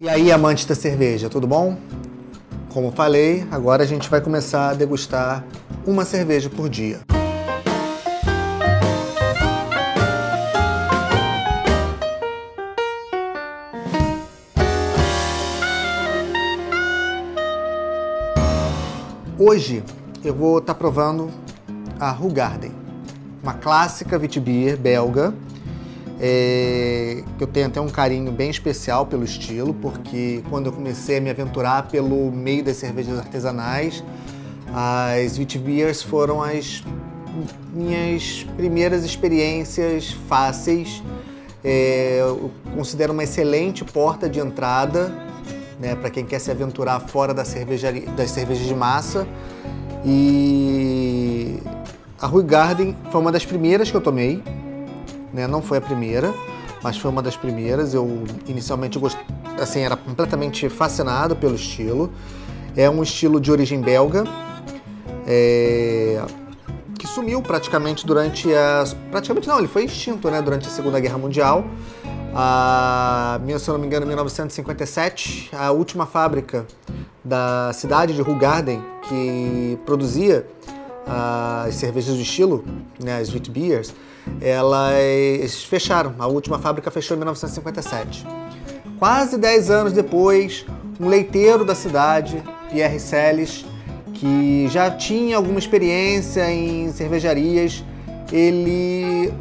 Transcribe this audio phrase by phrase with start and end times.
[0.00, 1.76] E aí, amantes da cerveja, tudo bom?
[2.72, 5.44] Como falei, agora a gente vai começar a degustar
[5.84, 7.00] uma cerveja por dia.
[19.36, 19.82] Hoje
[20.22, 21.28] eu vou estar tá provando
[21.98, 22.70] a Hugarden,
[23.42, 25.34] uma clássica Witbier belga
[26.20, 31.20] é, eu tenho até um carinho bem especial pelo estilo, porque quando eu comecei a
[31.20, 34.02] me aventurar pelo meio das cervejas artesanais,
[34.74, 36.82] as wheat beers foram as
[37.72, 41.02] minhas primeiras experiências fáceis.
[41.62, 45.12] É, eu considero uma excelente porta de entrada
[45.78, 49.26] né, para quem quer se aventurar fora da cervejaria, das cervejas de massa.
[50.04, 51.58] E
[52.20, 54.42] a Rui Garden foi uma das primeiras que eu tomei
[55.32, 55.46] né?
[55.46, 56.32] Não foi a primeira,
[56.82, 57.94] mas foi uma das primeiras.
[57.94, 59.18] Eu inicialmente gost...
[59.60, 62.12] assim, era completamente fascinado pelo estilo.
[62.76, 64.24] É um estilo de origem belga,
[65.26, 66.22] é...
[66.98, 68.94] que sumiu praticamente durante as.
[69.10, 70.40] Praticamente não, ele foi extinto né?
[70.40, 71.64] durante a Segunda Guerra Mundial.
[72.34, 76.66] A, se eu não me engano, em 1957, a última fábrica
[77.24, 80.46] da cidade de Rugarden que produzia
[81.08, 82.64] as cervejas do estilo,
[83.02, 83.94] né, as wheat beers,
[84.40, 86.14] elas fecharam.
[86.18, 88.26] A última fábrica fechou em 1957.
[88.98, 90.66] Quase 10 anos depois,
[91.00, 93.64] um leiteiro da cidade, Pierre Celis,
[94.14, 97.84] que já tinha alguma experiência em cervejarias,
[98.32, 99.32] ele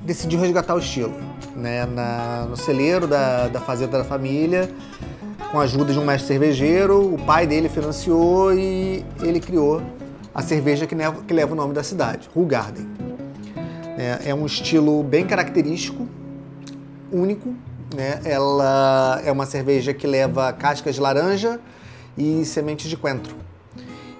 [0.00, 1.14] decidiu resgatar o estilo.
[1.56, 1.86] Né?
[1.86, 4.70] Na, no celeiro da, da fazenda da família,
[5.50, 9.82] com a ajuda de um mestre cervejeiro, o pai dele financiou e ele criou
[10.34, 12.88] a cerveja que leva, que leva o nome da cidade, Garden.
[13.98, 16.08] É, é um estilo bem característico,
[17.10, 17.54] único.
[17.94, 18.20] Né?
[18.24, 21.60] Ela é uma cerveja que leva cascas de laranja
[22.16, 23.36] e sementes de coentro.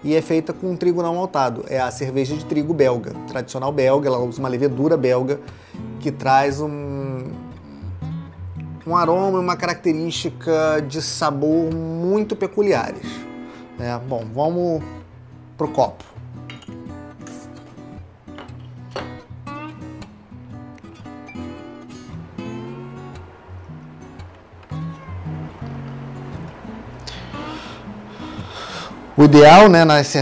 [0.05, 1.65] E é feita com trigo não maltado.
[1.69, 4.09] É a cerveja de trigo belga, tradicional belga.
[4.09, 5.41] Ela usa uma levedura belga
[6.01, 7.31] que traz um,
[8.87, 13.07] um aroma e uma característica de sabor muito peculiares.
[13.79, 14.83] É, bom, vamos
[15.57, 16.05] pro copo.
[29.15, 30.17] O ideal, né, nas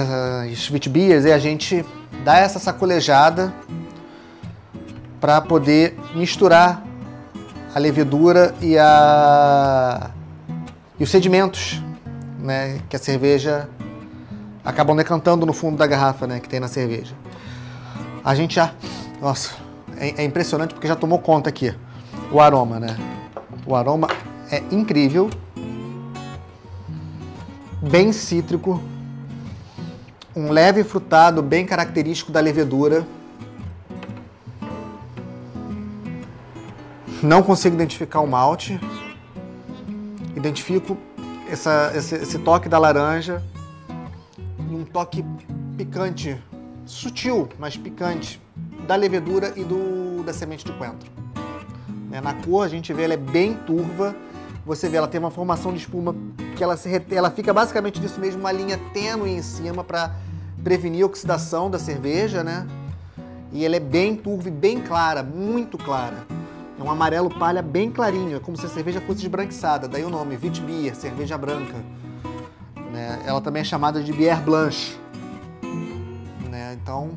[0.53, 1.85] sweet beers é a gente
[2.25, 3.53] dar essa sacolejada
[5.21, 6.83] para poder misturar
[7.75, 10.11] a levedura e a
[10.99, 11.83] e os sedimentos,
[12.39, 13.69] né, que a cerveja
[14.65, 17.15] acabam decantando no fundo da garrafa, né, que tem na cerveja.
[18.25, 18.73] A gente já,
[19.21, 19.55] nossa,
[19.97, 21.75] é, é impressionante porque já tomou conta aqui
[22.31, 22.97] o aroma, né?
[23.67, 24.09] O aroma
[24.51, 25.31] é incrível
[27.83, 28.81] bem cítrico,
[30.37, 33.07] um leve frutado bem característico da levedura.
[37.23, 38.81] Não consigo identificar o malte.
[40.37, 40.97] Identifico
[41.51, 43.43] essa, esse, esse toque da laranja
[44.71, 45.25] e um toque
[45.77, 46.41] picante,
[46.87, 48.41] sutil, mas picante,
[48.87, 51.11] da levedura e do, da semente de coentro.
[52.09, 54.15] Né, na cor a gente vê ela é bem turva,
[54.65, 56.15] você vê ela tem uma formação de espuma
[56.57, 60.15] que ela, se, ela fica basicamente disso mesmo, uma linha tênue em cima para
[60.63, 62.67] prevenir a oxidação da cerveja, né?
[63.53, 66.19] E ela é bem turva e bem clara, muito clara.
[66.79, 70.11] É um amarelo palha bem clarinho, é como se a cerveja fosse esbranquiçada, daí o
[70.11, 71.75] nome, Witbier, cerveja branca.
[72.93, 73.23] Né?
[73.25, 74.99] Ela também é chamada de Bière Blanche.
[76.49, 76.75] Né?
[76.75, 77.17] Então,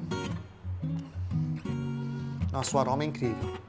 [2.52, 3.64] nosso aroma é incrível.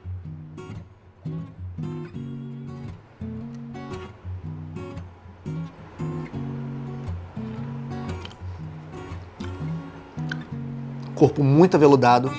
[11.15, 12.31] Corpo muito aveludado,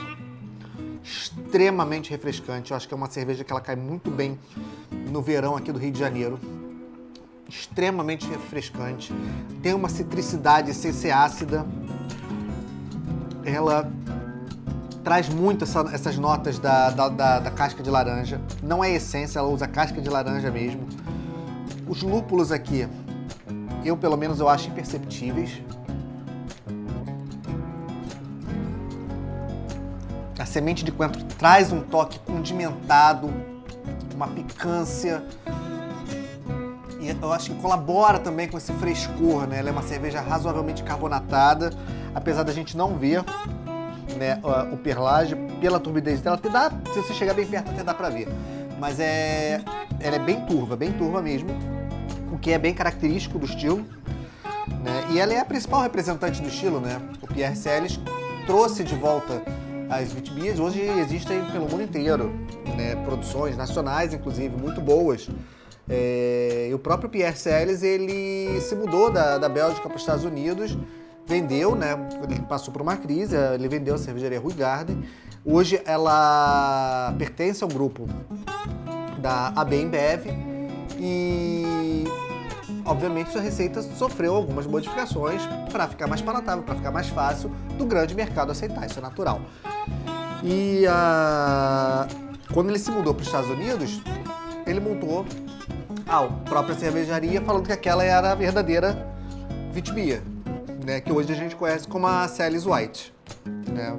[1.03, 2.71] extremamente refrescante.
[2.71, 4.39] Eu acho que é uma cerveja que ela cai muito bem
[5.11, 6.39] no verão aqui do Rio de Janeiro.
[7.49, 9.13] Extremamente refrescante.
[9.63, 11.65] Tem uma citricidade sem ser ácida.
[13.45, 13.91] Ela
[15.07, 18.41] traz muito essa, essas notas da, da, da, da, casca de laranja.
[18.61, 20.85] Não é essência, ela usa casca de laranja mesmo.
[21.87, 22.89] Os lúpulos aqui,
[23.85, 25.63] eu pelo menos eu acho imperceptíveis.
[30.37, 33.33] A semente de coentro traz um toque condimentado,
[34.13, 35.25] uma picância.
[37.21, 39.59] Eu acho que colabora também com esse frescor, né?
[39.59, 41.71] Ela é uma cerveja razoavelmente carbonatada,
[42.15, 43.23] apesar da gente não ver
[44.17, 44.41] né,
[44.73, 46.37] o perlage pela turbidez dela.
[46.37, 48.29] Até dá, se você chegar bem perto, até dá pra ver.
[48.79, 49.61] Mas é,
[50.01, 51.51] ela é bem turva, bem turva mesmo.
[52.33, 53.85] o que é bem característico do estilo.
[54.83, 55.07] Né?
[55.11, 57.01] E ela é a principal representante do estilo, né?
[57.23, 58.01] O Pierre Celis
[58.47, 59.43] trouxe de volta
[59.89, 60.59] as Vitbias.
[60.59, 62.33] Hoje existem pelo mundo inteiro,
[62.77, 62.97] né?
[63.05, 65.29] produções nacionais, inclusive, muito boas.
[65.89, 66.69] É...
[66.71, 70.77] e o próprio Pierre Celis, ele se mudou da, da Bélgica para os Estados Unidos,
[71.27, 71.97] vendeu, né?
[72.23, 75.05] Ele passou por uma crise, ele vendeu a cervejaria Rui Garden.
[75.45, 78.09] Hoje ela pertence ao grupo
[79.19, 79.91] da AB
[80.99, 82.05] e
[82.85, 87.85] obviamente sua receita sofreu algumas modificações para ficar mais palatável, para ficar mais fácil do
[87.85, 89.41] grande mercado aceitar, isso é natural.
[90.43, 90.85] E
[92.53, 94.01] quando ele se mudou para os Estados Unidos,
[94.67, 95.25] ele montou
[96.07, 99.13] a própria cervejaria falando que aquela era a verdadeira
[99.73, 100.23] Vitibia,
[100.85, 103.13] né, que hoje a gente conhece como a Celis White.
[103.45, 103.99] Né?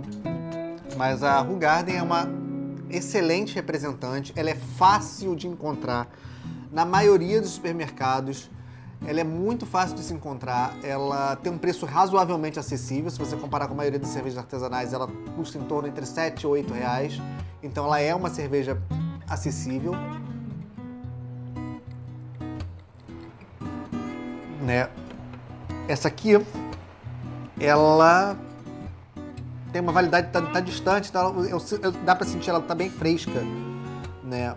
[0.96, 2.28] Mas a Garden é uma
[2.90, 6.08] excelente representante, ela é fácil de encontrar
[6.72, 8.50] na maioria dos supermercados.
[9.06, 13.12] Ela é muito fácil de se encontrar, ela tem um preço razoavelmente acessível.
[13.12, 16.42] Se você comparar com a maioria das cervejas artesanais, ela custa em torno entre 7
[16.42, 17.22] e 8 reais.
[17.62, 18.82] Então ela é uma cerveja
[19.30, 19.94] acessível.
[24.68, 24.90] Né?
[25.88, 26.34] Essa aqui,
[27.58, 28.38] ela
[29.72, 32.90] tem uma validade, tá, tá distante, tá, eu, eu, dá para sentir ela tá bem
[32.90, 33.42] fresca,
[34.26, 34.54] né?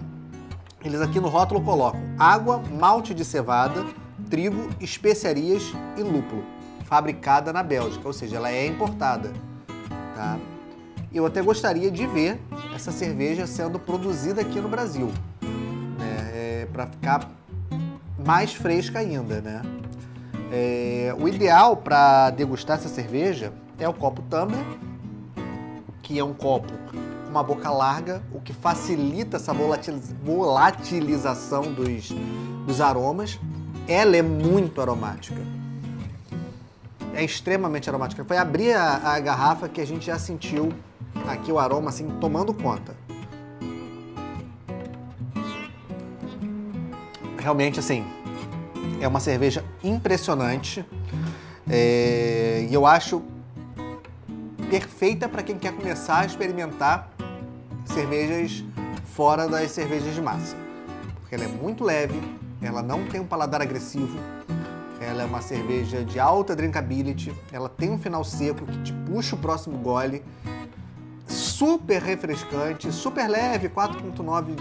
[0.84, 3.86] Eles aqui no rótulo colocam água, malte de cevada,
[4.28, 6.44] trigo, especiarias e lúpulo,
[6.86, 9.32] fabricada na Bélgica, ou seja, ela é importada,
[10.16, 10.38] tá?
[11.12, 12.40] Eu até gostaria de ver
[12.74, 15.12] essa cerveja sendo produzida aqui no Brasil,
[15.96, 16.32] né?
[16.34, 17.30] É, para ficar
[18.26, 19.62] mais fresca ainda, né?
[20.52, 24.64] É, o ideal para degustar essa cerveja é o copo tumbler
[26.11, 29.55] que é um copo com uma boca larga, o que facilita essa
[30.25, 32.08] volatilização dos,
[32.67, 33.38] dos aromas.
[33.87, 35.41] Ela é muito aromática.
[37.14, 38.25] É extremamente aromática.
[38.25, 40.73] Foi abrir a, a garrafa que a gente já sentiu
[41.29, 42.96] aqui o aroma assim tomando conta.
[47.38, 48.05] Realmente assim,
[49.00, 50.85] é uma cerveja impressionante.
[51.69, 53.23] É, e eu acho
[54.69, 57.11] perfeita para quem quer começar a experimentar
[57.85, 58.65] cervejas
[59.05, 60.56] fora das cervejas de massa.
[61.21, 62.21] Porque ela é muito leve,
[62.62, 64.19] ela não tem um paladar agressivo,
[65.00, 69.35] ela é uma cerveja de alta drinkability, ela tem um final seco que te puxa
[69.35, 70.23] o próximo gole,
[71.27, 74.56] super refrescante, super leve, 4,9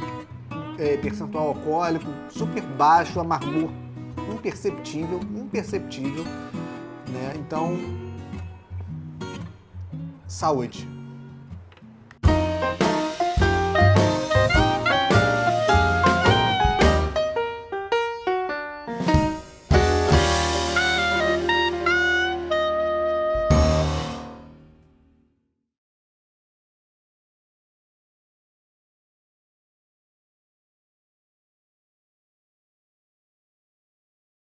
[0.77, 3.69] é, percentual alcoólico, super baixo, amargor
[4.33, 6.23] imperceptível, imperceptível,
[7.07, 7.33] né?
[7.37, 7.77] Então
[10.27, 10.98] Saúde!